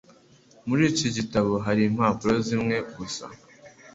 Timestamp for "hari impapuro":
1.65-2.35